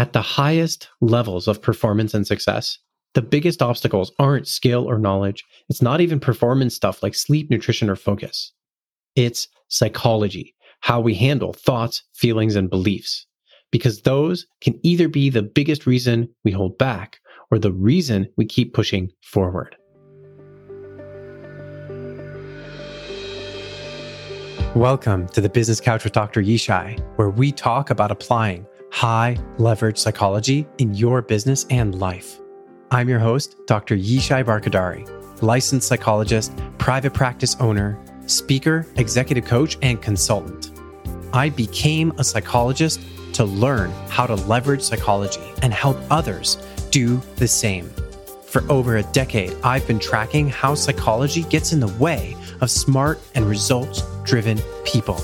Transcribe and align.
At 0.00 0.14
the 0.14 0.22
highest 0.22 0.88
levels 1.02 1.46
of 1.46 1.60
performance 1.60 2.14
and 2.14 2.26
success, 2.26 2.78
the 3.12 3.20
biggest 3.20 3.60
obstacles 3.60 4.10
aren't 4.18 4.48
skill 4.48 4.88
or 4.88 4.98
knowledge. 4.98 5.44
It's 5.68 5.82
not 5.82 6.00
even 6.00 6.18
performance 6.18 6.74
stuff 6.74 7.02
like 7.02 7.14
sleep, 7.14 7.50
nutrition, 7.50 7.90
or 7.90 7.96
focus. 7.96 8.50
It's 9.14 9.46
psychology, 9.68 10.54
how 10.80 11.02
we 11.02 11.14
handle 11.14 11.52
thoughts, 11.52 12.02
feelings, 12.14 12.56
and 12.56 12.70
beliefs. 12.70 13.26
Because 13.70 14.00
those 14.00 14.46
can 14.62 14.80
either 14.82 15.06
be 15.06 15.28
the 15.28 15.42
biggest 15.42 15.86
reason 15.86 16.30
we 16.44 16.50
hold 16.50 16.78
back 16.78 17.18
or 17.50 17.58
the 17.58 17.70
reason 17.70 18.26
we 18.38 18.46
keep 18.46 18.72
pushing 18.72 19.10
forward. 19.20 19.76
Welcome 24.74 25.28
to 25.30 25.42
the 25.42 25.50
Business 25.52 25.78
Couch 25.78 26.04
with 26.04 26.14
Dr. 26.14 26.42
Yishai, 26.42 26.98
where 27.16 27.28
we 27.28 27.52
talk 27.52 27.90
about 27.90 28.10
applying 28.10 28.66
high 28.90 29.36
leverage 29.58 29.98
psychology 29.98 30.66
in 30.78 30.94
your 30.94 31.22
business 31.22 31.64
and 31.70 31.98
life. 31.98 32.38
I'm 32.90 33.08
your 33.08 33.20
host, 33.20 33.56
Dr. 33.66 33.96
Yishai 33.96 34.44
Barkhordari, 34.44 35.08
licensed 35.42 35.88
psychologist, 35.88 36.52
private 36.78 37.14
practice 37.14 37.56
owner, 37.60 37.98
speaker, 38.26 38.86
executive 38.96 39.44
coach, 39.44 39.78
and 39.82 40.02
consultant. 40.02 40.72
I 41.32 41.50
became 41.50 42.12
a 42.18 42.24
psychologist 42.24 43.00
to 43.34 43.44
learn 43.44 43.90
how 44.08 44.26
to 44.26 44.34
leverage 44.34 44.82
psychology 44.82 45.40
and 45.62 45.72
help 45.72 45.96
others 46.10 46.56
do 46.90 47.18
the 47.36 47.46
same. 47.46 47.88
For 48.46 48.68
over 48.68 48.96
a 48.96 49.04
decade, 49.04 49.54
I've 49.62 49.86
been 49.86 50.00
tracking 50.00 50.48
how 50.48 50.74
psychology 50.74 51.44
gets 51.44 51.72
in 51.72 51.78
the 51.78 51.94
way 52.00 52.36
of 52.60 52.70
smart 52.70 53.20
and 53.36 53.46
results 53.46 54.02
driven 54.24 54.60
people. 54.84 55.20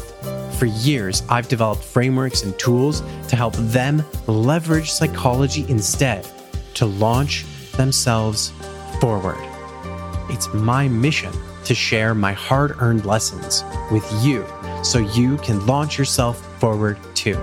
For 0.59 0.65
years, 0.65 1.23
I've 1.29 1.49
developed 1.49 1.83
frameworks 1.85 2.43
and 2.43 2.59
tools 2.59 3.03
to 3.29 3.37
help 3.37 3.55
them 3.57 4.03
leverage 4.27 4.91
psychology 4.91 5.67
instead 5.69 6.27
to 6.75 6.87
launch 6.87 7.45
themselves 7.73 8.53
forward. 8.99 9.37
It's 10.31 10.49
my 10.55 10.89
mission 10.89 11.33
to 11.65 11.75
share 11.75 12.15
my 12.15 12.33
hard 12.33 12.75
earned 12.79 13.05
lessons 13.05 13.65
with 13.93 14.11
you 14.25 14.47
so 14.83 14.99
you 14.99 15.37
can 15.39 15.67
launch 15.67 15.99
yourself 15.99 16.41
forward 16.59 16.97
too. 17.15 17.39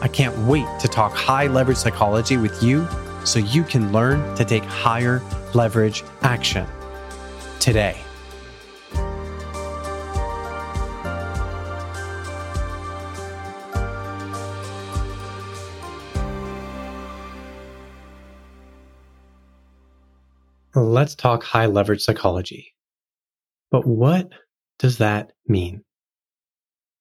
I 0.00 0.06
can't 0.06 0.36
wait 0.46 0.66
to 0.78 0.86
talk 0.86 1.12
high 1.12 1.48
leverage 1.48 1.78
psychology 1.78 2.36
with 2.36 2.62
you 2.62 2.86
so 3.24 3.40
you 3.40 3.64
can 3.64 3.90
learn 3.90 4.36
to 4.36 4.44
take 4.44 4.62
higher 4.62 5.20
leverage 5.54 6.04
action 6.22 6.68
today. 7.58 7.96
Let's 20.94 21.16
talk 21.16 21.42
high 21.42 21.66
leverage 21.66 22.02
psychology. 22.02 22.72
But 23.72 23.84
what 23.84 24.30
does 24.78 24.98
that 24.98 25.32
mean? 25.48 25.82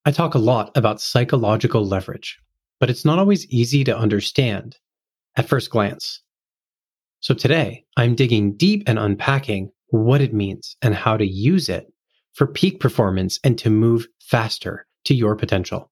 I 0.03 0.09
talk 0.09 0.33
a 0.33 0.39
lot 0.39 0.75
about 0.75 0.99
psychological 0.99 1.86
leverage, 1.86 2.39
but 2.80 2.89
it's 2.89 3.05
not 3.05 3.19
always 3.19 3.45
easy 3.52 3.83
to 3.83 3.95
understand 3.95 4.77
at 5.36 5.47
first 5.47 5.69
glance. 5.69 6.23
So 7.19 7.36
today, 7.36 7.86
I'm 7.95 8.16
digging 8.16 8.58
deep 8.58 8.81
and 8.88 8.97
unpacking 8.97 9.69
what 9.89 10.21
it 10.21 10.33
means 10.33 10.75
and 10.81 10.95
how 10.95 11.16
to 11.16 11.27
use 11.27 11.69
it 11.69 11.86
for 12.33 12.47
peak 12.47 12.80
performance 12.80 13.39
and 13.44 13.59
to 13.59 13.69
move 13.69 14.08
faster 14.23 14.88
to 15.05 15.14
your 15.14 15.36
potential. 15.36 15.91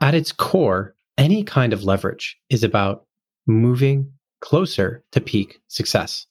At 0.00 0.16
its 0.16 0.32
core, 0.32 0.96
any 1.16 1.44
kind 1.44 1.72
of 1.72 1.84
leverage 1.84 2.36
is 2.48 2.64
about 2.64 3.06
moving 3.46 4.12
closer 4.40 5.04
to 5.12 5.20
peak 5.20 5.60
success. 5.68 6.26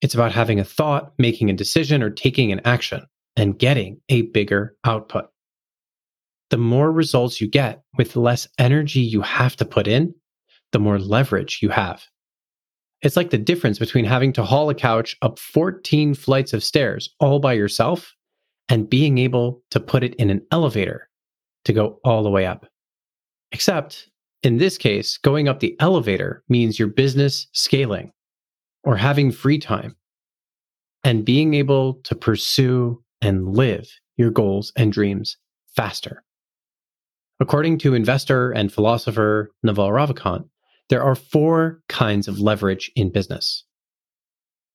It's 0.00 0.14
about 0.14 0.32
having 0.32 0.60
a 0.60 0.64
thought, 0.64 1.12
making 1.18 1.50
a 1.50 1.54
decision, 1.54 2.02
or 2.02 2.10
taking 2.10 2.52
an 2.52 2.60
action 2.64 3.02
and 3.36 3.58
getting 3.58 4.00
a 4.08 4.22
bigger 4.22 4.76
output. 4.84 5.26
The 6.50 6.56
more 6.56 6.90
results 6.90 7.40
you 7.40 7.48
get 7.48 7.82
with 7.96 8.16
less 8.16 8.48
energy 8.58 9.00
you 9.00 9.20
have 9.22 9.56
to 9.56 9.64
put 9.64 9.86
in, 9.86 10.14
the 10.72 10.78
more 10.78 10.98
leverage 10.98 11.58
you 11.62 11.68
have. 11.70 12.04
It's 13.02 13.16
like 13.16 13.30
the 13.30 13.38
difference 13.38 13.78
between 13.78 14.04
having 14.04 14.32
to 14.34 14.44
haul 14.44 14.70
a 14.70 14.74
couch 14.74 15.16
up 15.22 15.38
14 15.38 16.14
flights 16.14 16.52
of 16.52 16.64
stairs 16.64 17.14
all 17.20 17.38
by 17.38 17.52
yourself 17.52 18.14
and 18.68 18.90
being 18.90 19.18
able 19.18 19.62
to 19.70 19.80
put 19.80 20.02
it 20.02 20.14
in 20.16 20.30
an 20.30 20.44
elevator 20.50 21.08
to 21.64 21.72
go 21.72 22.00
all 22.04 22.22
the 22.22 22.30
way 22.30 22.44
up. 22.44 22.66
Except 23.52 24.08
in 24.42 24.58
this 24.58 24.78
case, 24.78 25.16
going 25.18 25.48
up 25.48 25.60
the 25.60 25.76
elevator 25.80 26.42
means 26.48 26.78
your 26.78 26.88
business 26.88 27.46
scaling 27.52 28.12
or 28.84 28.96
having 28.96 29.30
free 29.30 29.58
time 29.58 29.96
and 31.04 31.24
being 31.24 31.54
able 31.54 31.94
to 32.04 32.14
pursue 32.14 33.02
and 33.20 33.54
live 33.54 33.88
your 34.16 34.30
goals 34.30 34.72
and 34.76 34.92
dreams 34.92 35.36
faster. 35.74 36.24
According 37.40 37.78
to 37.78 37.94
investor 37.94 38.50
and 38.50 38.72
philosopher 38.72 39.50
Naval 39.62 39.90
Ravikant, 39.90 40.48
there 40.88 41.02
are 41.02 41.14
four 41.14 41.80
kinds 41.88 42.28
of 42.28 42.40
leverage 42.40 42.90
in 42.96 43.10
business. 43.12 43.64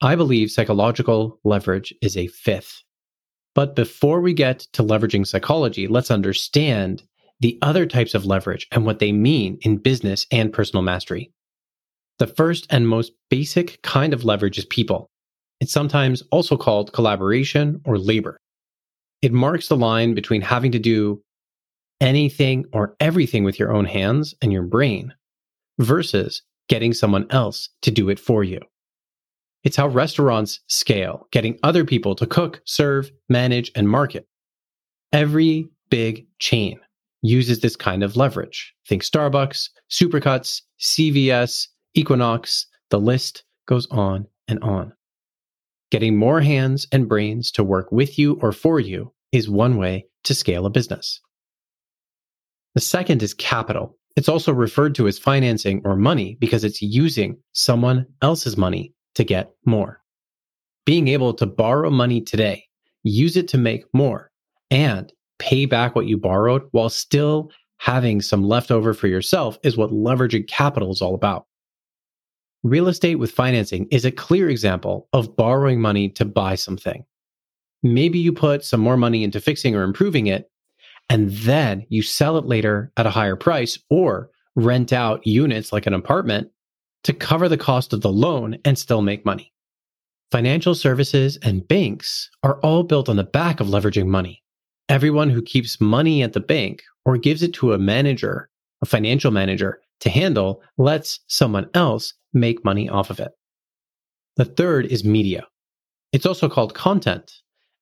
I 0.01 0.15
believe 0.15 0.51
psychological 0.51 1.39
leverage 1.43 1.93
is 2.01 2.15
a 2.15 2.27
fifth. 2.27 2.83
But 3.55 3.75
before 3.75 4.21
we 4.21 4.33
get 4.33 4.59
to 4.73 4.83
leveraging 4.83 5.27
psychology, 5.27 5.87
let's 5.87 6.11
understand 6.11 7.03
the 7.39 7.57
other 7.61 7.85
types 7.85 8.13
of 8.13 8.25
leverage 8.25 8.67
and 8.71 8.85
what 8.85 8.99
they 8.99 9.11
mean 9.11 9.57
in 9.61 9.77
business 9.77 10.25
and 10.31 10.53
personal 10.53 10.81
mastery. 10.81 11.31
The 12.19 12.27
first 12.27 12.67
and 12.69 12.87
most 12.87 13.11
basic 13.29 13.81
kind 13.81 14.13
of 14.13 14.23
leverage 14.23 14.57
is 14.57 14.65
people. 14.65 15.09
It's 15.59 15.71
sometimes 15.71 16.23
also 16.31 16.57
called 16.57 16.93
collaboration 16.93 17.81
or 17.85 17.97
labor. 17.97 18.37
It 19.21 19.31
marks 19.31 19.67
the 19.67 19.77
line 19.77 20.13
between 20.13 20.41
having 20.41 20.71
to 20.73 20.79
do 20.79 21.21
anything 22.01 22.65
or 22.73 22.95
everything 22.99 23.43
with 23.43 23.57
your 23.57 23.73
own 23.73 23.85
hands 23.85 24.35
and 24.41 24.51
your 24.51 24.63
brain 24.63 25.13
versus 25.79 26.41
getting 26.67 26.93
someone 26.93 27.25
else 27.29 27.69
to 27.81 27.91
do 27.91 28.09
it 28.09 28.19
for 28.19 28.43
you. 28.43 28.59
It's 29.63 29.77
how 29.77 29.87
restaurants 29.87 30.59
scale, 30.67 31.27
getting 31.31 31.57
other 31.63 31.85
people 31.85 32.15
to 32.15 32.25
cook, 32.25 32.61
serve, 32.65 33.11
manage, 33.29 33.71
and 33.75 33.89
market. 33.89 34.27
Every 35.13 35.69
big 35.89 36.27
chain 36.39 36.79
uses 37.21 37.61
this 37.61 37.77
kind 37.77 38.03
of 38.03 38.17
leverage. 38.17 38.73
Think 38.87 39.03
Starbucks, 39.03 39.69
Supercuts, 39.89 40.61
CVS, 40.81 41.67
Equinox, 41.95 42.67
the 42.89 42.99
list 42.99 43.43
goes 43.67 43.87
on 43.91 44.27
and 44.47 44.59
on. 44.63 44.93
Getting 45.91 46.17
more 46.17 46.41
hands 46.41 46.87
and 46.91 47.07
brains 47.07 47.51
to 47.51 47.63
work 47.63 47.91
with 47.91 48.17
you 48.17 48.39
or 48.41 48.51
for 48.51 48.79
you 48.79 49.13
is 49.31 49.49
one 49.49 49.77
way 49.77 50.07
to 50.23 50.33
scale 50.33 50.65
a 50.65 50.69
business. 50.69 51.21
The 52.73 52.81
second 52.81 53.21
is 53.21 53.35
capital. 53.35 53.97
It's 54.15 54.29
also 54.29 54.51
referred 54.51 54.95
to 54.95 55.07
as 55.07 55.19
financing 55.19 55.81
or 55.85 55.95
money 55.95 56.37
because 56.39 56.63
it's 56.63 56.81
using 56.81 57.37
someone 57.53 58.07
else's 58.21 58.57
money 58.57 58.93
to 59.15 59.23
get 59.23 59.51
more. 59.65 60.01
Being 60.85 61.07
able 61.07 61.33
to 61.35 61.45
borrow 61.45 61.91
money 61.91 62.21
today, 62.21 62.65
use 63.03 63.37
it 63.37 63.47
to 63.49 63.57
make 63.57 63.85
more, 63.93 64.31
and 64.71 65.13
pay 65.37 65.65
back 65.65 65.95
what 65.95 66.07
you 66.07 66.17
borrowed 66.17 66.63
while 66.71 66.89
still 66.89 67.51
having 67.77 68.21
some 68.21 68.43
leftover 68.43 68.93
for 68.93 69.07
yourself 69.07 69.57
is 69.63 69.77
what 69.77 69.91
leveraging 69.91 70.47
capital 70.47 70.91
is 70.91 71.01
all 71.01 71.15
about. 71.15 71.45
Real 72.63 72.87
estate 72.87 73.15
with 73.15 73.31
financing 73.31 73.87
is 73.91 74.05
a 74.05 74.11
clear 74.11 74.49
example 74.49 75.09
of 75.11 75.35
borrowing 75.35 75.81
money 75.81 76.07
to 76.09 76.23
buy 76.23 76.55
something. 76.55 77.03
Maybe 77.83 78.19
you 78.19 78.31
put 78.31 78.63
some 78.63 78.79
more 78.79 78.95
money 78.95 79.25
into 79.25 79.41
fixing 79.41 79.75
or 79.75 79.83
improving 79.83 80.27
it, 80.27 80.49
and 81.09 81.29
then 81.29 81.85
you 81.89 82.01
sell 82.01 82.37
it 82.37 82.45
later 82.45 82.93
at 82.95 83.05
a 83.05 83.09
higher 83.09 83.35
price 83.35 83.77
or 83.89 84.29
rent 84.55 84.93
out 84.93 85.27
units 85.27 85.73
like 85.73 85.85
an 85.85 85.93
apartment 85.93 86.49
to 87.03 87.11
cover 87.11 87.49
the 87.49 87.57
cost 87.57 87.91
of 87.91 87.99
the 87.99 88.11
loan 88.11 88.57
and 88.63 88.79
still 88.79 89.01
make 89.01 89.25
money. 89.25 89.51
Financial 90.31 90.73
services 90.73 91.37
and 91.41 91.67
banks 91.67 92.29
are 92.43 92.59
all 92.61 92.83
built 92.83 93.09
on 93.09 93.17
the 93.17 93.25
back 93.25 93.59
of 93.59 93.67
leveraging 93.67 94.07
money. 94.07 94.41
Everyone 94.87 95.29
who 95.29 95.41
keeps 95.41 95.81
money 95.81 96.23
at 96.23 96.31
the 96.31 96.39
bank 96.39 96.81
or 97.03 97.17
gives 97.17 97.43
it 97.43 97.53
to 97.55 97.73
a 97.73 97.77
manager, 97.77 98.49
a 98.81 98.85
financial 98.85 99.31
manager 99.31 99.81
to 99.99 100.09
handle, 100.09 100.61
lets 100.77 101.19
someone 101.27 101.69
else 101.73 102.13
make 102.33 102.65
money 102.65 102.89
off 102.89 103.09
of 103.09 103.19
it. 103.19 103.31
The 104.35 104.45
third 104.45 104.87
is 104.87 105.03
media. 105.03 105.47
It's 106.11 106.25
also 106.25 106.49
called 106.49 106.73
content 106.73 107.31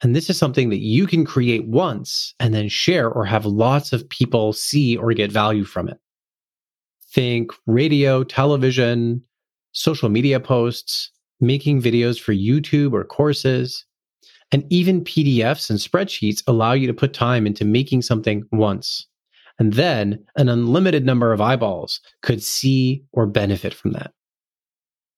and 0.02 0.16
this 0.16 0.30
is 0.30 0.38
something 0.38 0.70
that 0.70 0.80
you 0.80 1.06
can 1.06 1.26
create 1.26 1.68
once 1.68 2.34
and 2.40 2.54
then 2.54 2.70
share 2.70 3.10
or 3.10 3.26
have 3.26 3.46
lots 3.46 3.94
of 3.94 4.10
people 4.10 4.52
see 4.52 4.98
or 4.98 5.14
get 5.14 5.32
value 5.32 5.64
from 5.64 5.88
it. 5.88 6.00
Think 7.14 7.52
radio, 7.68 8.24
television, 8.24 9.22
social 9.74 10.10
media 10.10 10.40
posts, 10.40 11.12
making 11.40 11.82
videos 11.82 12.20
for 12.20 12.34
YouTube 12.34 12.94
or 12.94 13.04
courses, 13.04 13.86
and 14.52 14.66
even 14.70 15.04
PDFs 15.04 15.70
and 15.70 15.80
spreadsheets 15.80 16.42
allow 16.48 16.74
you 16.74 16.88
to 16.88 16.94
put 16.94 17.14
time 17.14 17.46
into 17.46 17.64
making 17.64 18.02
something 18.02 18.44
once. 18.52 19.08
And 19.60 19.74
then 19.74 20.26
an 20.36 20.50
unlimited 20.50 21.06
number 21.06 21.32
of 21.32 21.42
eyeballs 21.42 22.02
could 22.24 22.42
see 22.42 23.04
or 23.12 23.28
benefit 23.28 23.74
from 23.74 23.92
that. 23.92 24.14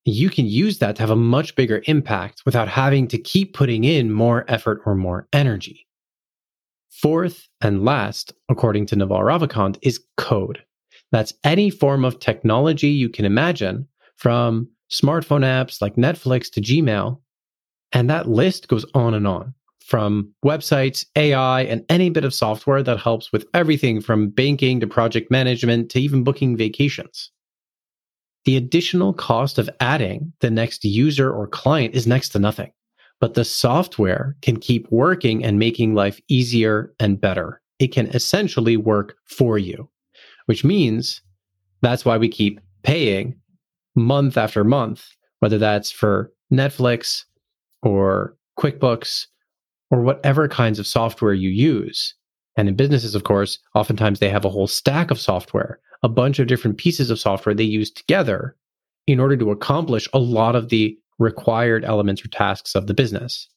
You 0.06 0.30
can 0.30 0.46
use 0.46 0.80
that 0.80 0.98
to 0.98 1.02
have 1.02 1.10
a 1.10 1.16
much 1.16 1.56
bigger 1.56 1.82
impact 1.86 2.44
without 2.46 2.68
having 2.68 3.08
to 3.08 3.18
keep 3.18 3.54
putting 3.54 3.84
in 3.86 4.12
more 4.12 4.44
effort 4.50 4.82
or 4.86 4.96
more 4.96 5.28
energy. 5.32 5.88
Fourth 6.90 7.48
and 7.62 7.86
last, 7.86 8.34
according 8.50 8.86
to 8.88 8.96
Naval 8.96 9.20
Ravikant, 9.20 9.78
is 9.82 10.04
code. 10.18 10.64
That's 11.12 11.34
any 11.44 11.70
form 11.70 12.04
of 12.04 12.20
technology 12.20 12.90
you 12.90 13.08
can 13.10 13.26
imagine, 13.26 13.88
from 14.18 14.68
smartphone 14.92 15.44
apps 15.44 15.82
like 15.82 15.96
Netflix 15.96 16.52
to 16.52 16.62
Gmail. 16.62 17.20
And 17.92 18.10
that 18.10 18.28
list 18.28 18.68
goes 18.68 18.86
on 18.94 19.14
and 19.14 19.28
on 19.28 19.54
from 19.84 20.34
websites, 20.46 21.06
AI, 21.16 21.64
and 21.64 21.86
any 21.90 22.10
bit 22.10 22.24
of 22.24 22.34
software 22.34 22.82
that 22.82 23.00
helps 23.00 23.32
with 23.32 23.46
everything 23.54 24.02
from 24.02 24.30
banking 24.30 24.80
to 24.80 24.88
project 24.88 25.30
management 25.30 25.92
to 25.92 26.00
even 26.00 26.24
booking 26.24 26.56
vacations. 26.56 27.32
The 28.46 28.58
additional 28.58 29.14
cost 29.14 29.58
of 29.58 29.70
adding 29.80 30.34
the 30.42 30.52
next 30.52 30.84
user 30.84 31.32
or 31.32 31.48
client 31.48 31.96
is 31.96 32.06
next 32.06 32.30
to 32.30 32.40
nothing, 32.40 32.72
but 33.20 33.36
the 33.36 33.46
software 33.46 34.36
can 34.42 34.60
keep 34.60 34.92
working 34.92 35.44
and 35.44 35.58
making 35.58 35.94
life 35.96 36.20
easier 36.28 36.94
and 37.00 37.20
better. 37.20 37.62
It 37.80 37.88
can 37.88 38.08
essentially 38.08 38.78
work 38.78 39.16
for 39.26 39.58
you, 39.58 39.90
which 40.46 40.64
means 40.64 41.22
that's 41.82 42.06
why 42.06 42.18
we 42.18 42.30
keep 42.30 42.60
paying 42.84 43.36
month 43.96 44.38
after 44.38 44.64
month, 44.64 45.08
whether 45.40 45.58
that's 45.58 45.92
for 45.92 46.32
Netflix 46.52 47.24
or 47.82 48.36
QuickBooks 48.60 49.28
or 49.90 50.02
whatever 50.02 50.48
kinds 50.48 50.80
of 50.80 50.88
software 50.88 51.34
you 51.34 51.50
use. 51.50 52.16
And 52.58 52.68
in 52.68 52.76
businesses, 52.76 53.16
of 53.16 53.24
course, 53.24 53.60
oftentimes 53.74 54.20
they 54.20 54.30
have 54.30 54.46
a 54.46 54.50
whole 54.50 54.68
stack 54.68 55.12
of 55.12 55.20
software, 55.20 55.80
a 56.04 56.10
bunch 56.10 56.40
of 56.40 56.48
different 56.48 56.78
pieces 56.78 57.10
of 57.10 57.20
software 57.20 57.56
they 57.56 57.64
use 57.64 57.90
together 57.90 58.56
in 59.08 59.20
order 59.20 59.36
to 59.38 59.52
accomplish 59.52 60.08
a 60.14 60.20
lot 60.20 60.56
of 60.56 60.70
the 60.70 60.98
required 61.20 61.86
elements 61.86 62.24
or 62.24 62.28
tasks 62.28 62.76
of 62.76 62.88
the 62.88 62.94
business. 62.94 63.48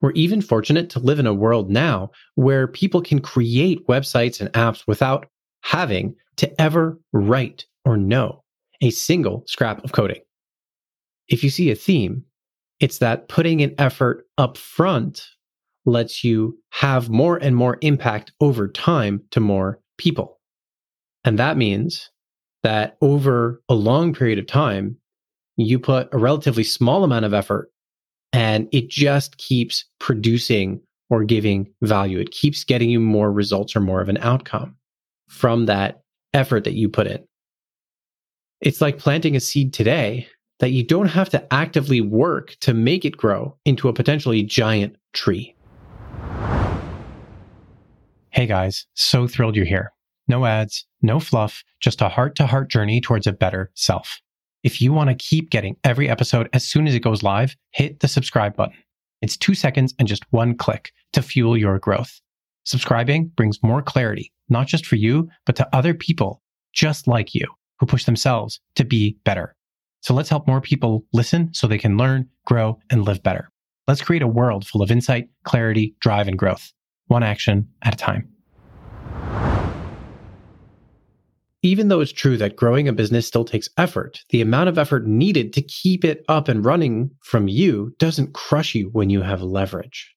We're 0.00 0.12
even 0.12 0.40
fortunate 0.40 0.90
to 0.90 0.98
live 0.98 1.18
in 1.18 1.26
a 1.26 1.34
world 1.34 1.70
now 1.70 2.10
where 2.34 2.66
people 2.66 3.02
can 3.02 3.20
create 3.20 3.86
websites 3.86 4.40
and 4.40 4.52
apps 4.52 4.86
without 4.86 5.26
having 5.62 6.16
to 6.36 6.60
ever 6.60 6.98
write 7.12 7.66
or 7.84 7.96
know 7.96 8.42
a 8.80 8.90
single 8.90 9.44
scrap 9.46 9.84
of 9.84 9.92
coding. 9.92 10.20
If 11.28 11.44
you 11.44 11.50
see 11.50 11.70
a 11.70 11.76
theme, 11.76 12.24
it's 12.80 12.98
that 12.98 13.28
putting 13.28 13.62
an 13.62 13.74
effort 13.78 14.26
up 14.38 14.56
front 14.56 15.28
lets 15.86 16.24
you 16.24 16.58
have 16.70 17.08
more 17.08 17.36
and 17.36 17.54
more 17.54 17.78
impact 17.80 18.32
over 18.40 18.68
time 18.68 19.22
to 19.30 19.40
more 19.40 19.80
people. 19.98 20.40
And 21.24 21.38
that 21.38 21.56
means 21.56 22.10
that 22.62 22.96
over 23.00 23.62
a 23.68 23.74
long 23.74 24.14
period 24.14 24.38
of 24.38 24.46
time, 24.46 24.96
you 25.56 25.78
put 25.78 26.08
a 26.12 26.18
relatively 26.18 26.64
small 26.64 27.04
amount 27.04 27.24
of 27.24 27.34
effort 27.34 27.70
and 28.32 28.68
it 28.72 28.88
just 28.88 29.36
keeps 29.36 29.84
producing 30.00 30.80
or 31.10 31.24
giving 31.24 31.70
value. 31.82 32.18
It 32.18 32.30
keeps 32.30 32.64
getting 32.64 32.88
you 32.88 32.98
more 32.98 33.30
results 33.30 33.76
or 33.76 33.80
more 33.80 34.00
of 34.00 34.08
an 34.08 34.18
outcome 34.18 34.76
from 35.28 35.66
that 35.66 36.02
effort 36.32 36.64
that 36.64 36.74
you 36.74 36.88
put 36.88 37.06
in. 37.06 37.22
It's 38.60 38.80
like 38.80 38.98
planting 38.98 39.36
a 39.36 39.40
seed 39.40 39.74
today 39.74 40.26
that 40.60 40.70
you 40.70 40.84
don't 40.84 41.08
have 41.08 41.28
to 41.30 41.52
actively 41.52 42.00
work 42.00 42.56
to 42.60 42.72
make 42.72 43.04
it 43.04 43.16
grow 43.16 43.56
into 43.64 43.88
a 43.88 43.92
potentially 43.92 44.42
giant 44.42 44.96
tree. 45.12 45.54
Hey 48.30 48.46
guys, 48.46 48.86
so 48.94 49.26
thrilled 49.26 49.56
you're 49.56 49.66
here. 49.66 49.92
No 50.32 50.46
ads, 50.46 50.86
no 51.02 51.20
fluff, 51.20 51.62
just 51.78 52.00
a 52.00 52.08
heart 52.08 52.36
to 52.36 52.46
heart 52.46 52.70
journey 52.70 53.02
towards 53.02 53.26
a 53.26 53.34
better 53.34 53.70
self. 53.74 54.18
If 54.62 54.80
you 54.80 54.90
want 54.90 55.10
to 55.10 55.14
keep 55.14 55.50
getting 55.50 55.76
every 55.84 56.08
episode 56.08 56.48
as 56.54 56.66
soon 56.66 56.86
as 56.86 56.94
it 56.94 57.00
goes 57.00 57.22
live, 57.22 57.54
hit 57.72 58.00
the 58.00 58.08
subscribe 58.08 58.56
button. 58.56 58.78
It's 59.20 59.36
two 59.36 59.54
seconds 59.54 59.94
and 59.98 60.08
just 60.08 60.24
one 60.30 60.56
click 60.56 60.90
to 61.12 61.20
fuel 61.20 61.54
your 61.54 61.78
growth. 61.78 62.18
Subscribing 62.64 63.26
brings 63.36 63.62
more 63.62 63.82
clarity, 63.82 64.32
not 64.48 64.68
just 64.68 64.86
for 64.86 64.96
you, 64.96 65.28
but 65.44 65.54
to 65.56 65.68
other 65.76 65.92
people 65.92 66.40
just 66.72 67.06
like 67.06 67.34
you 67.34 67.46
who 67.78 67.84
push 67.84 68.06
themselves 68.06 68.58
to 68.76 68.86
be 68.86 69.18
better. 69.26 69.54
So 70.00 70.14
let's 70.14 70.30
help 70.30 70.46
more 70.46 70.62
people 70.62 71.04
listen 71.12 71.52
so 71.52 71.66
they 71.66 71.76
can 71.76 71.98
learn, 71.98 72.26
grow, 72.46 72.78
and 72.88 73.04
live 73.04 73.22
better. 73.22 73.50
Let's 73.86 74.00
create 74.00 74.22
a 74.22 74.26
world 74.26 74.66
full 74.66 74.80
of 74.80 74.90
insight, 74.90 75.28
clarity, 75.44 75.94
drive, 76.00 76.26
and 76.26 76.38
growth, 76.38 76.72
one 77.08 77.22
action 77.22 77.68
at 77.82 77.92
a 77.92 77.98
time. 77.98 78.31
Even 81.64 81.86
though 81.88 82.00
it's 82.00 82.12
true 82.12 82.36
that 82.38 82.56
growing 82.56 82.88
a 82.88 82.92
business 82.92 83.26
still 83.26 83.44
takes 83.44 83.68
effort, 83.76 84.24
the 84.30 84.40
amount 84.40 84.68
of 84.68 84.78
effort 84.78 85.06
needed 85.06 85.52
to 85.52 85.62
keep 85.62 86.04
it 86.04 86.24
up 86.28 86.48
and 86.48 86.64
running 86.64 87.10
from 87.22 87.46
you 87.46 87.94
doesn't 87.98 88.34
crush 88.34 88.74
you 88.74 88.88
when 88.92 89.10
you 89.10 89.22
have 89.22 89.42
leverage. 89.42 90.12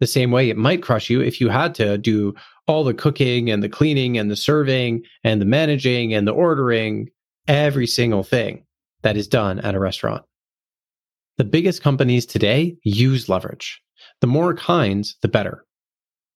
The 0.00 0.06
same 0.06 0.32
way 0.32 0.50
it 0.50 0.56
might 0.56 0.82
crush 0.82 1.10
you 1.10 1.20
if 1.20 1.40
you 1.40 1.48
had 1.48 1.74
to 1.76 1.96
do 1.96 2.34
all 2.66 2.82
the 2.82 2.94
cooking 2.94 3.50
and 3.50 3.62
the 3.62 3.68
cleaning 3.68 4.18
and 4.18 4.30
the 4.30 4.36
serving 4.36 5.02
and 5.22 5.40
the 5.40 5.46
managing 5.46 6.12
and 6.12 6.26
the 6.26 6.32
ordering, 6.32 7.08
every 7.46 7.86
single 7.86 8.24
thing 8.24 8.64
that 9.02 9.16
is 9.16 9.28
done 9.28 9.60
at 9.60 9.74
a 9.74 9.80
restaurant. 9.80 10.24
The 11.36 11.44
biggest 11.44 11.82
companies 11.82 12.26
today 12.26 12.76
use 12.82 13.28
leverage. 13.28 13.80
The 14.20 14.26
more 14.26 14.54
kinds, 14.54 15.16
the 15.22 15.28
better. 15.28 15.64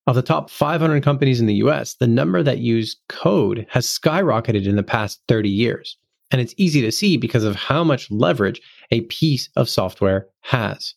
Of 0.07 0.17
the 0.17 0.23
top 0.23 0.51
500 0.51 1.03
companies 1.03 1.41
in 1.41 1.47
the 1.47 1.55
US, 1.55 1.95
the 1.95 2.09
number 2.09 2.43
that 2.43 2.59
use 2.59 2.97
code 3.09 3.67
has 3.71 3.87
skyrocketed 3.87 4.67
in 4.67 4.77
the 4.77 4.83
past 4.83 5.21
30 5.29 5.49
years. 5.49 5.97
And 6.33 6.41
it's 6.41 6.55
easy 6.57 6.81
to 6.81 6.91
see 6.91 7.17
because 7.17 7.45
of 7.45 7.55
how 7.55 7.85
much 7.85 8.11
leverage 8.11 8.61
a 8.91 9.03
piece 9.03 9.49
of 9.55 9.69
software 9.69 10.27
has. 10.41 10.95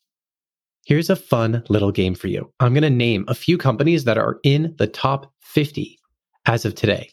Here's 0.86 1.10
a 1.10 1.16
fun 1.16 1.64
little 1.70 1.92
game 1.92 2.16
for 2.16 2.28
you. 2.28 2.52
I'm 2.60 2.74
going 2.74 2.84
to 2.84 2.90
name 2.90 3.26
a 3.28 3.36
few 3.36 3.58
companies 3.58 4.06
that 4.06 4.18
are 4.18 4.40
in 4.44 4.74
the 4.78 4.88
top 4.88 5.32
50 5.42 6.00
as 6.46 6.64
of 6.64 6.76
today. 6.76 7.10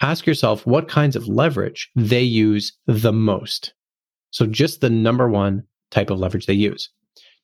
Ask 0.00 0.26
yourself 0.26 0.66
what 0.66 0.88
kinds 0.88 1.16
of 1.16 1.26
leverage 1.26 1.90
they 1.96 2.22
use 2.22 2.72
the 2.86 3.12
most. 3.12 3.74
So 4.30 4.46
just 4.46 4.80
the 4.80 4.90
number 4.90 5.28
one 5.28 5.64
type 5.90 6.10
of 6.10 6.18
leverage 6.18 6.46
they 6.46 6.54
use. 6.54 6.88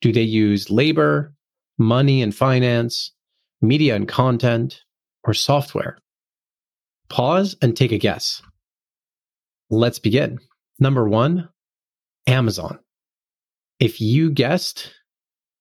Do 0.01 0.13
they 0.13 0.23
use 0.23 0.71
labor, 0.71 1.35
money 1.79 2.23
and 2.23 2.35
finance, 2.35 3.11
media 3.67 3.95
and 3.95 4.09
content, 4.09 4.83
or 5.25 5.35
software? 5.35 5.99
Pause 7.09 7.57
and 7.63 7.77
take 7.77 7.93
a 7.93 7.99
guess. 7.99 8.43
Let's 9.71 9.99
begin. 9.99 10.39
Number 10.79 11.09
one, 11.09 11.49
Amazon. 12.27 12.79
If 13.81 14.01
you 14.01 14.31
guessed 14.31 14.93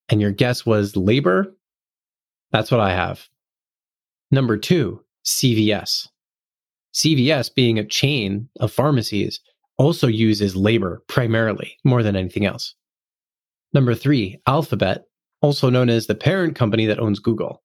and 0.09 0.21
your 0.21 0.31
guess 0.31 0.65
was 0.65 0.95
labor, 0.95 1.55
that's 2.51 2.71
what 2.71 2.79
I 2.79 2.91
have. 2.91 3.27
Number 4.31 4.57
two, 4.57 5.03
CVS. 5.25 6.07
CVS 6.93 7.53
being 7.53 7.79
a 7.79 7.85
chain 7.85 8.49
of 8.59 8.71
pharmacies 8.71 9.39
also 9.77 10.07
uses 10.07 10.55
labor 10.55 11.03
primarily 11.07 11.77
more 11.83 12.03
than 12.03 12.15
anything 12.15 12.45
else. 12.45 12.75
Number 13.73 13.95
three, 13.95 14.39
Alphabet, 14.45 15.05
also 15.41 15.69
known 15.69 15.89
as 15.89 16.05
the 16.05 16.15
parent 16.15 16.55
company 16.55 16.85
that 16.85 16.99
owns 16.99 17.19
Google. 17.19 17.62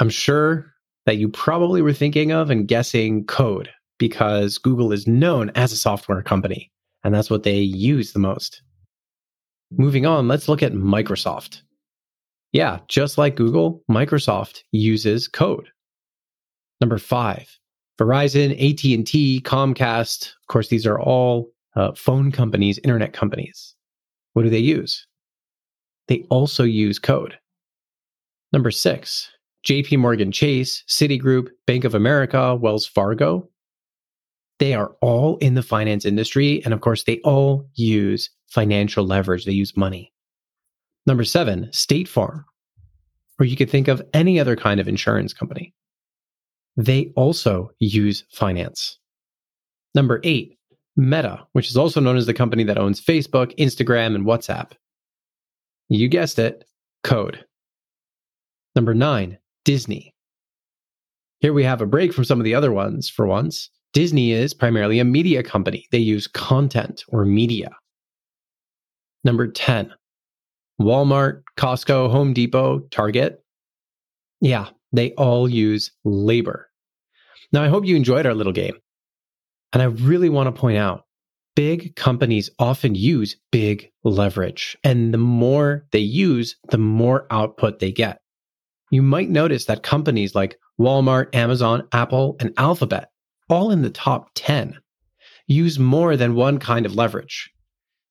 I'm 0.00 0.08
sure 0.08 0.72
that 1.04 1.18
you 1.18 1.28
probably 1.28 1.82
were 1.82 1.92
thinking 1.92 2.32
of 2.32 2.50
and 2.50 2.66
guessing 2.66 3.24
code 3.26 3.68
because 3.98 4.56
Google 4.56 4.92
is 4.92 5.06
known 5.06 5.50
as 5.54 5.72
a 5.72 5.76
software 5.76 6.22
company 6.22 6.72
and 7.04 7.14
that's 7.14 7.30
what 7.30 7.42
they 7.42 7.58
use 7.58 8.12
the 8.12 8.18
most. 8.18 8.62
Moving 9.70 10.06
on, 10.06 10.26
let's 10.26 10.48
look 10.48 10.62
at 10.62 10.72
Microsoft. 10.72 11.60
Yeah, 12.52 12.78
just 12.88 13.18
like 13.18 13.36
Google, 13.36 13.84
Microsoft 13.90 14.62
uses 14.72 15.28
code. 15.28 15.68
Number 16.80 16.98
five, 16.98 17.46
Verizon, 18.00 18.52
AT&T, 18.52 19.42
Comcast, 19.42 20.30
of 20.30 20.46
course, 20.48 20.68
these 20.68 20.86
are 20.86 20.98
all 20.98 21.50
uh, 21.76 21.92
phone 21.92 22.32
companies, 22.32 22.78
internet 22.78 23.12
companies. 23.12 23.74
What 24.32 24.42
do 24.42 24.50
they 24.50 24.58
use? 24.58 25.06
They 26.08 26.24
also 26.30 26.64
use 26.64 26.98
code. 26.98 27.38
Number 28.52 28.70
six, 28.70 29.30
JP 29.66 29.98
Morgan 29.98 30.32
Chase, 30.32 30.84
Citigroup, 30.88 31.48
Bank 31.66 31.84
of 31.84 31.94
America, 31.94 32.54
Wells 32.54 32.86
Fargo. 32.86 33.48
They 34.58 34.74
are 34.74 34.92
all 35.00 35.36
in 35.38 35.54
the 35.54 35.62
finance 35.62 36.04
industry. 36.04 36.62
And 36.64 36.74
of 36.74 36.80
course, 36.80 37.04
they 37.04 37.18
all 37.20 37.68
use 37.74 38.30
financial 38.48 39.04
leverage. 39.04 39.44
They 39.44 39.52
use 39.52 39.76
money. 39.76 40.12
Number 41.06 41.24
seven, 41.24 41.72
State 41.72 42.08
Farm, 42.08 42.44
or 43.38 43.46
you 43.46 43.56
could 43.56 43.70
think 43.70 43.88
of 43.88 44.02
any 44.12 44.38
other 44.38 44.56
kind 44.56 44.80
of 44.80 44.88
insurance 44.88 45.32
company 45.32 45.74
they 46.76 47.12
also 47.16 47.70
use 47.78 48.24
finance. 48.30 48.98
Number 49.94 50.20
eight, 50.24 50.58
Meta, 50.96 51.46
which 51.52 51.68
is 51.68 51.76
also 51.76 52.00
known 52.00 52.16
as 52.16 52.26
the 52.26 52.34
company 52.34 52.64
that 52.64 52.78
owns 52.78 53.00
Facebook, 53.00 53.56
Instagram, 53.58 54.14
and 54.14 54.24
WhatsApp. 54.24 54.72
You 55.88 56.08
guessed 56.08 56.38
it, 56.38 56.64
code. 57.02 57.44
Number 58.76 58.94
nine, 58.94 59.38
Disney. 59.64 60.14
Here 61.40 61.52
we 61.52 61.64
have 61.64 61.80
a 61.80 61.86
break 61.86 62.12
from 62.12 62.24
some 62.24 62.38
of 62.38 62.44
the 62.44 62.54
other 62.54 62.72
ones 62.72 63.08
for 63.08 63.26
once. 63.26 63.70
Disney 63.92 64.32
is 64.32 64.54
primarily 64.54 64.98
a 64.98 65.04
media 65.04 65.42
company. 65.42 65.86
They 65.90 65.98
use 65.98 66.26
content 66.26 67.02
or 67.08 67.24
media. 67.24 67.70
Number 69.24 69.48
10, 69.48 69.92
Walmart, 70.80 71.42
Costco, 71.56 72.10
Home 72.10 72.32
Depot, 72.32 72.80
Target. 72.90 73.42
Yeah, 74.40 74.68
they 74.92 75.12
all 75.12 75.48
use 75.48 75.90
labor. 76.04 76.68
Now, 77.52 77.62
I 77.62 77.68
hope 77.68 77.84
you 77.84 77.96
enjoyed 77.96 78.26
our 78.26 78.34
little 78.34 78.52
game. 78.52 78.76
And 79.72 79.82
I 79.82 79.86
really 79.86 80.28
want 80.28 80.54
to 80.54 80.58
point 80.58 80.78
out 80.78 81.04
big 81.54 81.94
companies 81.96 82.50
often 82.58 82.94
use 82.94 83.36
big 83.52 83.90
leverage. 84.04 84.76
And 84.82 85.12
the 85.12 85.18
more 85.18 85.86
they 85.92 85.98
use, 85.98 86.56
the 86.70 86.78
more 86.78 87.26
output 87.30 87.78
they 87.78 87.92
get. 87.92 88.19
You 88.90 89.02
might 89.02 89.30
notice 89.30 89.66
that 89.66 89.82
companies 89.82 90.34
like 90.34 90.58
Walmart, 90.80 91.34
Amazon, 91.34 91.86
Apple, 91.92 92.36
and 92.40 92.52
Alphabet, 92.56 93.10
all 93.48 93.70
in 93.70 93.82
the 93.82 93.90
top 93.90 94.30
10, 94.34 94.76
use 95.46 95.78
more 95.78 96.16
than 96.16 96.34
one 96.34 96.58
kind 96.58 96.86
of 96.86 96.94
leverage. 96.94 97.50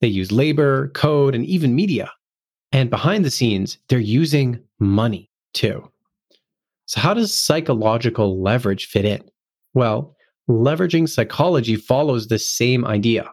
They 0.02 0.08
use 0.08 0.32
labor, 0.32 0.90
code, 0.90 1.36
and 1.36 1.46
even 1.46 1.76
media. 1.76 2.12
And 2.72 2.90
behind 2.90 3.26
the 3.26 3.32
scenes, 3.32 3.78
they're 3.90 4.00
using 4.00 4.60
money 4.80 5.30
too. 5.54 5.92
So, 6.86 7.02
how 7.02 7.14
does 7.14 7.38
psychological 7.38 8.42
leverage 8.42 8.86
fit 8.86 9.06
in? 9.06 9.24
Well, 9.74 10.16
leveraging 10.50 11.10
psychology 11.10 11.76
follows 11.76 12.28
the 12.28 12.40
same 12.40 12.86
idea 12.86 13.30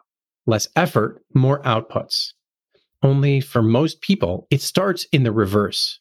less 0.47 0.69
effort, 0.77 1.25
more 1.35 1.61
outputs. 1.63 2.33
Only 3.03 3.41
for 3.41 3.63
most 3.63 4.01
people, 4.01 4.47
it 4.51 4.63
starts 4.63 5.07
in 5.13 5.25
the 5.25 5.33
reverse. 5.33 6.01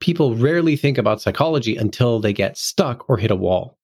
People 0.00 0.36
rarely 0.36 0.76
think 0.76 0.98
about 0.98 1.22
psychology 1.22 1.76
until 1.76 2.20
they 2.20 2.32
get 2.32 2.58
stuck 2.58 3.08
or 3.08 3.16
hit 3.16 3.30
a 3.30 3.36
wall. 3.36 3.78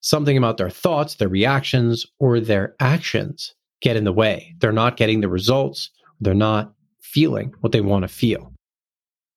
Something 0.00 0.36
about 0.36 0.56
their 0.58 0.70
thoughts, 0.70 1.16
their 1.16 1.28
reactions, 1.28 2.06
or 2.18 2.40
their 2.40 2.74
actions 2.80 3.54
get 3.80 3.96
in 3.96 4.04
the 4.04 4.12
way. 4.12 4.54
They're 4.58 4.72
not 4.72 4.96
getting 4.96 5.20
the 5.20 5.28
results, 5.28 5.90
they're 6.20 6.34
not 6.34 6.72
feeling 7.00 7.52
what 7.60 7.72
they 7.72 7.80
want 7.80 8.02
to 8.02 8.08
feel. 8.08 8.52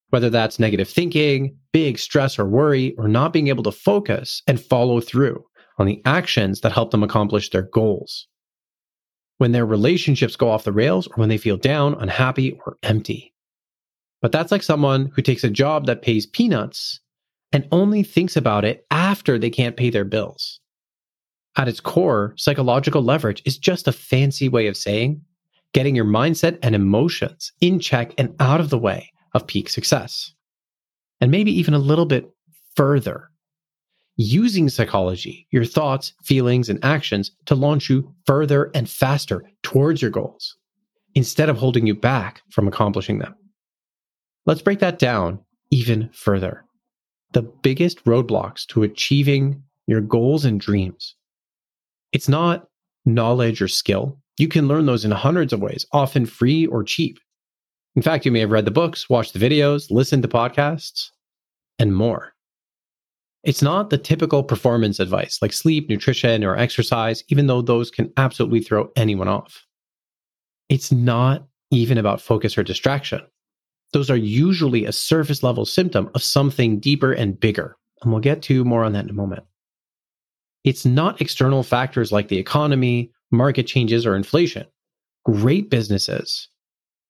Whether 0.10 0.29
that's 0.29 0.60
negative 0.60 0.89
thinking, 0.89 1.58
big 1.72 1.98
stress 1.98 2.38
or 2.38 2.46
worry, 2.46 2.93
or 2.98 3.08
not 3.08 3.34
being 3.34 3.48
able 3.48 3.63
to 3.63 3.72
focus 3.72 4.41
and 4.46 4.62
follow 4.62 5.00
through 5.00 5.43
on 5.77 5.86
the 5.86 6.01
actions 6.05 6.62
that 6.62 6.74
help 6.74 6.91
them 6.91 7.03
accomplish 7.03 7.50
their 7.50 7.62
goals. 7.62 8.27
When 9.38 9.53
their 9.53 9.65
relationships 9.65 10.36
go 10.36 10.50
off 10.50 10.65
the 10.65 10.72
rails 10.72 11.08
or 11.08 11.13
when 11.15 11.29
they 11.29 11.38
feel 11.38 11.58
down, 11.58 11.96
unhappy, 11.96 12.60
or 12.65 12.77
empty. 12.84 13.34
But 14.21 14.31
that's 14.31 14.51
like 14.51 14.63
someone 14.63 15.11
who 15.15 15.21
takes 15.21 15.43
a 15.43 15.49
job 15.49 15.87
that 15.87 16.01
pays 16.01 16.25
peanuts 16.25 16.99
and 17.51 17.67
only 17.71 18.03
thinks 18.03 18.35
about 18.35 18.63
it 18.63 18.85
after 18.91 19.37
they 19.37 19.49
can't 19.49 19.75
pay 19.75 19.89
their 19.89 20.05
bills. 20.05 20.59
At 21.57 21.67
its 21.67 21.79
core, 21.79 22.33
psychological 22.37 23.01
leverage 23.01 23.41
is 23.45 23.57
just 23.57 23.87
a 23.87 23.91
fancy 23.91 24.47
way 24.47 24.67
of 24.67 24.77
saying 24.77 25.21
getting 25.73 25.95
your 25.95 26.05
mindset 26.05 26.59
and 26.61 26.75
emotions 26.75 27.51
in 27.61 27.79
check 27.79 28.13
and 28.17 28.35
out 28.39 28.59
of 28.59 28.69
the 28.69 28.77
way 28.77 29.11
of 29.33 29.47
peak 29.47 29.69
success. 29.69 30.33
And 31.19 31.31
maybe 31.31 31.51
even 31.51 31.73
a 31.73 31.79
little 31.79 32.05
bit 32.05 32.29
further 32.75 33.29
using 34.17 34.69
psychology, 34.69 35.47
your 35.51 35.65
thoughts, 35.65 36.13
feelings, 36.23 36.69
and 36.69 36.83
actions 36.83 37.31
to 37.45 37.55
launch 37.55 37.89
you 37.89 38.13
further 38.25 38.69
and 38.75 38.89
faster 38.89 39.43
towards 39.63 40.01
your 40.01 40.11
goals 40.11 40.57
instead 41.15 41.49
of 41.49 41.57
holding 41.57 41.87
you 41.87 41.95
back 41.95 42.41
from 42.49 42.67
accomplishing 42.67 43.19
them. 43.19 43.35
Let's 44.45 44.62
break 44.62 44.79
that 44.79 45.00
down 45.00 45.39
even 45.69 46.10
further. 46.13 46.63
The 47.33 47.43
biggest 47.43 48.03
roadblocks 48.05 48.65
to 48.67 48.83
achieving 48.83 49.63
your 49.88 50.01
goals 50.01 50.45
and 50.45 50.60
dreams. 50.60 51.15
It's 52.12 52.27
not 52.27 52.67
knowledge 53.05 53.62
or 53.62 53.67
skill. 53.67 54.19
You 54.38 54.48
can 54.48 54.67
learn 54.67 54.86
those 54.86 55.05
in 55.05 55.12
hundreds 55.12 55.53
of 55.53 55.62
ways, 55.62 55.86
often 55.91 56.25
free 56.25 56.65
or 56.65 56.83
cheap. 56.83 57.19
In 57.95 58.01
fact, 58.01 58.25
you 58.25 58.31
may 58.31 58.39
have 58.39 58.51
read 58.51 58.65
the 58.65 58.71
books, 58.71 59.10
watched 59.10 59.33
the 59.33 59.39
videos, 59.39 59.91
listened 59.91 60.24
to 60.24 60.29
podcasts, 60.29 61.10
and 61.77 61.95
more. 61.95 62.33
It's 63.43 63.62
not 63.62 63.89
the 63.89 63.98
typical 63.98 64.43
performance 64.43 65.00
advice 65.00 65.39
like 65.41 65.51
sleep, 65.51 65.89
nutrition, 65.89 66.43
or 66.43 66.55
exercise, 66.55 67.24
even 67.29 67.48
though 67.48 67.62
those 67.62 67.89
can 67.89 68.12
absolutely 68.17 68.62
throw 68.62 68.91
anyone 68.95 69.27
off. 69.27 69.65
It's 70.69 70.91
not 70.91 71.48
even 71.71 71.98
about 71.98 72.21
focus 72.21 72.57
or 72.57 72.63
distraction. 72.63 73.21
Those 73.93 74.10
are 74.10 74.17
usually 74.17 74.86
a 74.86 74.91
surface 74.91 75.43
level 75.43 75.65
symptom 75.65 76.10
of 76.15 76.24
something 76.24 76.79
deeper 76.79 77.12
and 77.12 77.39
bigger. 77.39 77.75
And 78.01 78.12
we'll 78.12 78.21
get 78.21 78.41
to 78.43 78.63
more 78.63 78.83
on 78.83 78.93
that 78.93 79.03
in 79.03 79.10
a 79.10 79.13
moment. 79.13 79.43
It's 80.63 80.86
not 80.86 81.21
external 81.21 81.63
factors 81.63 82.12
like 82.12 82.27
the 82.27 82.38
economy, 82.38 83.12
market 83.31 83.67
changes, 83.67 84.05
or 84.05 84.15
inflation. 84.15 84.65
Great 85.25 85.69
businesses 85.69 86.48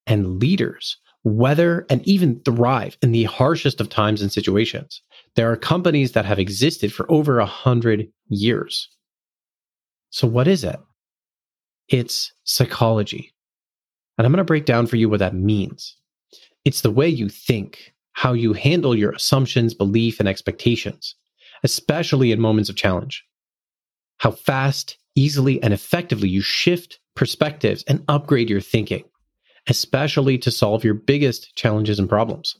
and 0.07 0.39
leaders 0.39 0.97
weather 1.23 1.85
and 1.89 2.05
even 2.07 2.39
thrive 2.41 2.97
in 3.01 3.11
the 3.11 3.25
harshest 3.25 3.79
of 3.79 3.89
times 3.89 4.21
and 4.21 4.31
situations. 4.31 5.01
There 5.35 5.51
are 5.51 5.57
companies 5.57 6.13
that 6.13 6.25
have 6.25 6.39
existed 6.39 6.91
for 6.91 7.09
over 7.11 7.39
a 7.39 7.45
hundred 7.45 8.07
years. 8.27 8.89
So 10.09 10.27
what 10.27 10.47
is 10.47 10.63
it? 10.63 10.79
It's 11.89 12.33
psychology. 12.43 13.33
And 14.17 14.25
I'm 14.25 14.31
going 14.31 14.39
to 14.39 14.43
break 14.43 14.65
down 14.65 14.87
for 14.87 14.95
you 14.95 15.09
what 15.09 15.19
that 15.19 15.35
means. 15.35 15.95
It's 16.63 16.81
the 16.81 16.91
way 16.91 17.09
you 17.09 17.29
think, 17.29 17.93
how 18.13 18.33
you 18.33 18.53
handle 18.53 18.95
your 18.95 19.11
assumptions, 19.11 19.73
belief, 19.73 20.19
and 20.19 20.29
expectations, 20.29 21.15
especially 21.63 22.31
in 22.31 22.39
moments 22.39 22.69
of 22.69 22.75
challenge. 22.75 23.23
How 24.19 24.31
fast, 24.31 24.97
easily, 25.15 25.61
and 25.63 25.73
effectively 25.73 26.29
you 26.29 26.41
shift 26.41 26.99
perspectives 27.15 27.83
and 27.87 28.03
upgrade 28.07 28.49
your 28.49 28.61
thinking, 28.61 29.03
especially 29.67 30.37
to 30.39 30.51
solve 30.51 30.83
your 30.83 30.93
biggest 30.93 31.55
challenges 31.55 31.97
and 31.99 32.07
problems. 32.07 32.55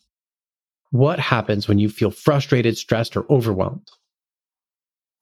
What 0.90 1.20
happens 1.20 1.68
when 1.68 1.80
you 1.80 1.90
feel 1.90 2.12
frustrated, 2.12 2.78
stressed, 2.78 3.16
or 3.16 3.26
overwhelmed? 3.32 3.88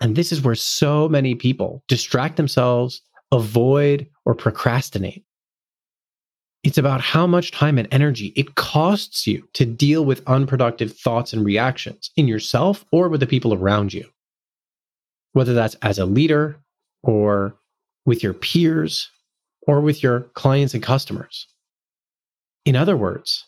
And 0.02 0.16
this 0.16 0.32
is 0.32 0.42
where 0.42 0.56
so 0.56 1.10
many 1.10 1.36
people 1.36 1.84
distract 1.88 2.38
themselves, 2.38 3.02
avoid, 3.32 4.08
or 4.26 4.34
procrastinate. 4.34 5.26
It's 6.64 6.78
about 6.78 7.00
how 7.00 7.26
much 7.26 7.52
time 7.52 7.78
and 7.78 7.88
energy 7.92 8.34
it 8.36 8.56
costs 8.56 9.26
you 9.26 9.48
to 9.54 9.66
deal 9.66 10.04
with 10.04 10.28
unproductive 10.28 10.98
thoughts 10.98 11.32
and 11.32 11.46
reactions 11.46 12.12
in 12.18 12.28
yourself 12.28 12.84
or 12.92 13.08
with 13.08 13.22
the 13.22 13.28
people 13.28 13.54
around 13.54 13.94
you. 13.94 14.06
Whether 15.32 15.54
that's 15.54 15.76
as 15.76 16.00
a 16.00 16.06
leader 16.06 16.58
or 17.02 17.56
with 18.06 18.24
your 18.24 18.34
peers 18.34 19.10
or 19.68 19.80
with 19.80 20.04
your 20.04 20.22
clients 20.34 20.74
and 20.74 20.84
customers. 20.84 21.48
In 22.66 22.76
other 22.76 22.98
words, 22.98 23.46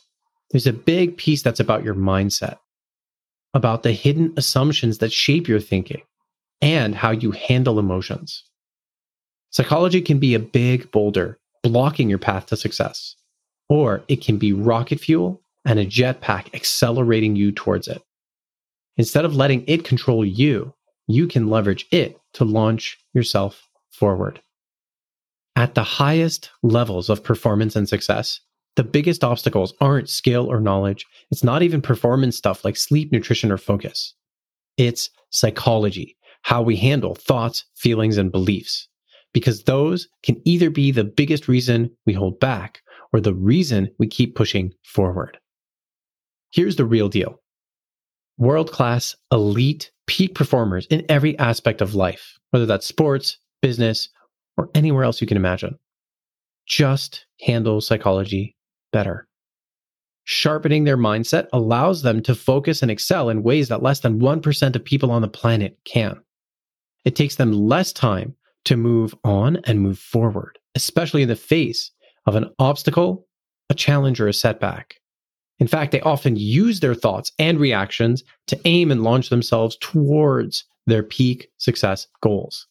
there's 0.51 0.67
a 0.67 0.73
big 0.73 1.17
piece 1.17 1.41
that's 1.41 1.59
about 1.59 1.83
your 1.83 1.95
mindset, 1.95 2.59
about 3.53 3.83
the 3.83 3.91
hidden 3.91 4.33
assumptions 4.37 4.99
that 4.99 5.11
shape 5.11 5.47
your 5.47 5.59
thinking 5.59 6.01
and 6.61 6.95
how 6.95 7.11
you 7.11 7.31
handle 7.31 7.79
emotions. 7.79 8.43
Psychology 9.49 9.99
can 10.01 10.19
be 10.19 10.33
a 10.33 10.39
big 10.39 10.89
boulder 10.91 11.40
blocking 11.63 12.09
your 12.09 12.17
path 12.17 12.47
to 12.47 12.57
success, 12.57 13.15
or 13.69 14.03
it 14.07 14.21
can 14.23 14.37
be 14.37 14.53
rocket 14.53 14.99
fuel 14.99 15.41
and 15.65 15.79
a 15.79 15.85
jetpack 15.85 16.53
accelerating 16.53 17.35
you 17.35 17.51
towards 17.51 17.87
it. 17.87 18.01
Instead 18.97 19.25
of 19.25 19.35
letting 19.35 19.63
it 19.67 19.85
control 19.85 20.25
you, 20.25 20.73
you 21.07 21.27
can 21.27 21.49
leverage 21.49 21.87
it 21.91 22.19
to 22.33 22.45
launch 22.45 22.97
yourself 23.13 23.69
forward. 23.91 24.41
At 25.55 25.75
the 25.75 25.83
highest 25.83 26.49
levels 26.63 27.09
of 27.09 27.23
performance 27.23 27.75
and 27.75 27.87
success, 27.87 28.39
the 28.75 28.83
biggest 28.83 29.23
obstacles 29.23 29.73
aren't 29.81 30.09
skill 30.09 30.49
or 30.51 30.61
knowledge. 30.61 31.05
It's 31.29 31.43
not 31.43 31.61
even 31.61 31.81
performance 31.81 32.37
stuff 32.37 32.63
like 32.63 32.77
sleep, 32.77 33.11
nutrition, 33.11 33.51
or 33.51 33.57
focus. 33.57 34.13
It's 34.77 35.09
psychology, 35.29 36.15
how 36.43 36.61
we 36.61 36.77
handle 36.77 37.15
thoughts, 37.15 37.65
feelings, 37.75 38.17
and 38.17 38.31
beliefs. 38.31 38.87
Because 39.33 39.63
those 39.63 40.07
can 40.23 40.41
either 40.45 40.69
be 40.69 40.91
the 40.91 41.03
biggest 41.03 41.47
reason 41.47 41.89
we 42.05 42.13
hold 42.13 42.39
back 42.39 42.81
or 43.13 43.21
the 43.21 43.33
reason 43.33 43.89
we 43.97 44.07
keep 44.07 44.35
pushing 44.35 44.71
forward. 44.83 45.37
Here's 46.51 46.75
the 46.75 46.85
real 46.85 47.09
deal 47.09 47.41
world 48.37 48.71
class, 48.71 49.15
elite, 49.31 49.91
peak 50.07 50.33
performers 50.33 50.87
in 50.87 51.05
every 51.09 51.37
aspect 51.37 51.81
of 51.81 51.95
life, 51.95 52.39
whether 52.49 52.65
that's 52.65 52.87
sports, 52.87 53.37
business, 53.61 54.09
or 54.57 54.69
anywhere 54.73 55.03
else 55.03 55.21
you 55.21 55.27
can 55.27 55.37
imagine. 55.37 55.77
Just 56.65 57.25
handle 57.41 57.81
psychology 57.81 58.55
better. 58.91 59.27
Sharpening 60.23 60.83
their 60.83 60.97
mindset 60.97 61.47
allows 61.53 62.01
them 62.01 62.21
to 62.23 62.35
focus 62.35 62.81
and 62.81 62.91
excel 62.91 63.29
in 63.29 63.43
ways 63.43 63.69
that 63.69 63.83
less 63.83 63.99
than 63.99 64.19
1% 64.19 64.75
of 64.75 64.85
people 64.85 65.11
on 65.11 65.21
the 65.21 65.27
planet 65.27 65.77
can. 65.85 66.21
It 67.05 67.15
takes 67.15 67.35
them 67.35 67.51
less 67.51 67.91
time 67.91 68.35
to 68.65 68.77
move 68.77 69.15
on 69.23 69.57
and 69.65 69.81
move 69.81 69.99
forward, 69.99 70.59
especially 70.75 71.21
in 71.21 71.27
the 71.27 71.35
face 71.35 71.91
of 72.25 72.35
an 72.35 72.49
obstacle, 72.59 73.27
a 73.69 73.73
challenge, 73.73 74.19
or 74.19 74.27
a 74.27 74.33
setback. 74.33 74.95
In 75.59 75.67
fact, 75.67 75.91
they 75.91 76.01
often 76.01 76.35
use 76.35 76.79
their 76.79 76.95
thoughts 76.95 77.31
and 77.37 77.59
reactions 77.59 78.23
to 78.47 78.59
aim 78.65 78.91
and 78.91 79.03
launch 79.03 79.29
themselves 79.29 79.77
towards 79.79 80.65
their 80.87 81.03
peak 81.03 81.49
success 81.57 82.07
goals. 82.21 82.67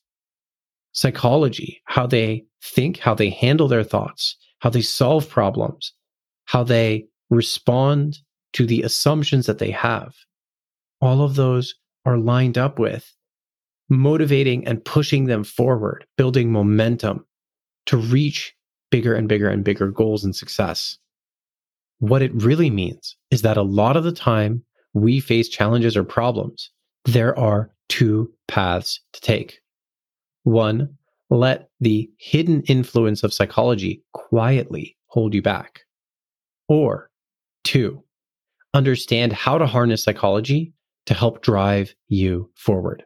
Psychology, 0.93 1.81
how 1.85 2.07
they 2.07 2.45
think, 2.63 2.99
how 2.99 3.15
they 3.15 3.31
handle 3.31 3.69
their 3.69 3.85
thoughts, 3.85 4.37
how 4.59 4.71
they 4.71 4.83
solve 4.83 5.29
problems, 5.29 5.93
how 6.47 6.65
they 6.65 7.07
respond 7.31 8.19
to 8.53 8.67
the 8.67 8.83
assumptions 8.83 9.47
that 9.47 9.59
they 9.59 9.71
have. 9.71 10.15
All 11.01 11.23
of 11.23 11.37
those 11.37 11.77
are 12.05 12.19
lined 12.19 12.59
up 12.59 12.79
with 12.79 13.15
motivating 13.91 14.67
and 14.67 14.85
pushing 14.85 15.27
them 15.27 15.45
forward, 15.45 16.07
building 16.17 16.51
momentum 16.51 17.27
to 17.87 17.97
reach 17.97 18.55
bigger 18.91 19.15
and 19.15 19.29
bigger 19.29 19.49
and 19.49 19.65
bigger 19.65 19.91
goals 19.91 20.25
and 20.25 20.35
success. 20.35 20.97
What 21.99 22.23
it 22.23 22.33
really 22.35 22.71
means 22.71 23.17
is 23.31 23.43
that 23.43 23.57
a 23.57 23.63
lot 23.63 23.97
of 23.97 24.05
the 24.05 24.13
time 24.13 24.65
we 24.95 25.21
face 25.21 25.49
challenges 25.49 25.97
or 25.97 26.05
problems, 26.05 26.71
there 27.05 27.39
are 27.39 27.71
two 27.89 28.33
paths 28.49 29.01
to 29.13 29.21
take. 29.21 29.61
One, 30.45 30.97
let 31.29 31.69
the 31.81 32.11
hidden 32.19 32.63
influence 32.63 33.23
of 33.23 33.35
psychology 33.35 34.03
quietly 34.13 34.97
hold 35.07 35.35
you 35.35 35.43
back. 35.43 35.81
Or 36.69 37.11
two, 37.65 38.03
understand 38.75 39.33
how 39.33 39.59
to 39.59 39.67
harness 39.67 40.03
psychology 40.05 40.73
to 41.07 41.15
help 41.15 41.43
drive 41.43 41.95
you 42.09 42.51
forward. 42.55 43.05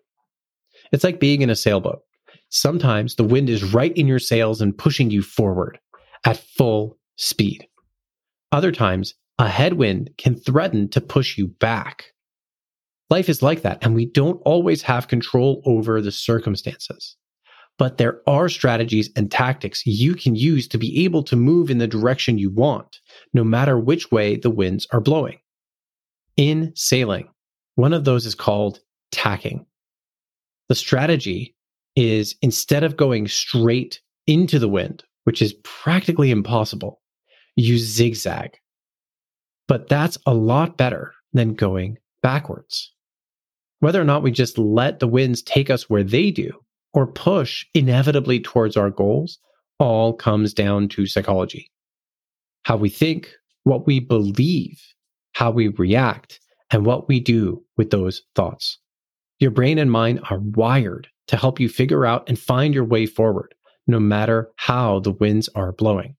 It's 0.94 1.02
like 1.02 1.18
being 1.18 1.42
in 1.42 1.50
a 1.50 1.56
sailboat. 1.56 2.02
Sometimes 2.50 3.16
the 3.16 3.24
wind 3.24 3.50
is 3.50 3.74
right 3.74 3.92
in 3.96 4.06
your 4.06 4.20
sails 4.20 4.60
and 4.60 4.78
pushing 4.78 5.10
you 5.10 5.22
forward 5.22 5.76
at 6.24 6.36
full 6.56 6.96
speed. 7.16 7.66
Other 8.52 8.70
times, 8.70 9.12
a 9.40 9.48
headwind 9.48 10.10
can 10.18 10.36
threaten 10.36 10.88
to 10.90 11.00
push 11.00 11.36
you 11.36 11.48
back. 11.48 12.12
Life 13.10 13.28
is 13.28 13.42
like 13.42 13.62
that, 13.62 13.78
and 13.82 13.96
we 13.96 14.06
don't 14.06 14.40
always 14.44 14.82
have 14.82 15.08
control 15.08 15.62
over 15.66 16.00
the 16.00 16.12
circumstances. 16.12 17.16
But 17.76 17.98
there 17.98 18.20
are 18.28 18.48
strategies 18.48 19.10
and 19.16 19.32
tactics 19.32 19.84
you 19.84 20.14
can 20.14 20.36
use 20.36 20.68
to 20.68 20.78
be 20.78 21.04
able 21.04 21.24
to 21.24 21.34
move 21.34 21.70
in 21.70 21.78
the 21.78 21.88
direction 21.88 22.38
you 22.38 22.50
want, 22.50 23.00
no 23.32 23.42
matter 23.42 23.80
which 23.80 24.12
way 24.12 24.36
the 24.36 24.48
winds 24.48 24.86
are 24.92 25.00
blowing. 25.00 25.40
In 26.36 26.70
sailing, 26.76 27.30
one 27.74 27.92
of 27.92 28.04
those 28.04 28.26
is 28.26 28.36
called 28.36 28.78
tacking. 29.10 29.66
The 30.68 30.74
strategy 30.74 31.54
is 31.96 32.34
instead 32.42 32.84
of 32.84 32.96
going 32.96 33.28
straight 33.28 34.00
into 34.26 34.58
the 34.58 34.68
wind, 34.68 35.04
which 35.24 35.42
is 35.42 35.54
practically 35.62 36.30
impossible, 36.30 37.00
you 37.56 37.78
zigzag. 37.78 38.56
But 39.68 39.88
that's 39.88 40.18
a 40.26 40.34
lot 40.34 40.76
better 40.76 41.14
than 41.32 41.54
going 41.54 41.98
backwards. 42.22 42.92
Whether 43.80 44.00
or 44.00 44.04
not 44.04 44.22
we 44.22 44.30
just 44.30 44.58
let 44.58 44.98
the 44.98 45.08
winds 45.08 45.42
take 45.42 45.70
us 45.70 45.90
where 45.90 46.04
they 46.04 46.30
do 46.30 46.52
or 46.92 47.06
push 47.06 47.66
inevitably 47.74 48.40
towards 48.40 48.76
our 48.76 48.90
goals 48.90 49.38
all 49.78 50.14
comes 50.14 50.54
down 50.54 50.88
to 50.88 51.06
psychology. 51.06 51.70
How 52.62 52.76
we 52.76 52.88
think, 52.88 53.30
what 53.64 53.86
we 53.86 54.00
believe, 54.00 54.80
how 55.32 55.50
we 55.50 55.68
react, 55.68 56.40
and 56.70 56.86
what 56.86 57.08
we 57.08 57.20
do 57.20 57.62
with 57.76 57.90
those 57.90 58.22
thoughts. 58.34 58.78
Your 59.38 59.50
brain 59.50 59.78
and 59.78 59.90
mind 59.90 60.20
are 60.30 60.38
wired 60.38 61.08
to 61.28 61.36
help 61.36 61.58
you 61.58 61.68
figure 61.68 62.06
out 62.06 62.28
and 62.28 62.38
find 62.38 62.74
your 62.74 62.84
way 62.84 63.06
forward, 63.06 63.54
no 63.86 63.98
matter 63.98 64.50
how 64.56 65.00
the 65.00 65.12
winds 65.12 65.48
are 65.54 65.72
blowing. 65.72 66.16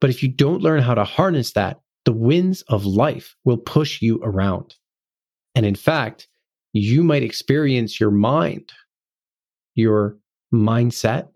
But 0.00 0.10
if 0.10 0.22
you 0.22 0.28
don't 0.28 0.62
learn 0.62 0.82
how 0.82 0.94
to 0.94 1.04
harness 1.04 1.52
that, 1.52 1.80
the 2.04 2.12
winds 2.12 2.62
of 2.62 2.84
life 2.84 3.34
will 3.44 3.56
push 3.56 4.02
you 4.02 4.20
around. 4.22 4.74
And 5.54 5.64
in 5.64 5.74
fact, 5.74 6.28
you 6.72 7.02
might 7.02 7.22
experience 7.22 7.98
your 7.98 8.10
mind, 8.10 8.72
your 9.74 10.18
mindset, 10.52 11.28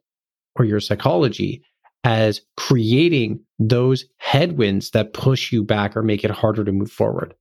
or 0.56 0.64
your 0.64 0.80
psychology 0.80 1.62
as 2.04 2.40
creating 2.56 3.40
those 3.58 4.04
headwinds 4.18 4.90
that 4.90 5.12
push 5.12 5.52
you 5.52 5.64
back 5.64 5.96
or 5.96 6.02
make 6.02 6.24
it 6.24 6.30
harder 6.30 6.64
to 6.64 6.72
move 6.72 6.90
forward. 6.90 7.34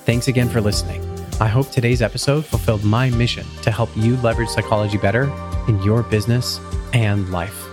Thanks 0.05 0.27
again 0.27 0.49
for 0.49 0.59
listening. 0.59 1.05
I 1.39 1.47
hope 1.47 1.69
today's 1.69 2.01
episode 2.01 2.45
fulfilled 2.45 2.83
my 2.83 3.11
mission 3.11 3.45
to 3.61 3.71
help 3.71 3.89
you 3.95 4.17
leverage 4.17 4.49
psychology 4.49 4.97
better 4.97 5.31
in 5.67 5.81
your 5.83 6.01
business 6.01 6.59
and 6.93 7.29
life. 7.31 7.68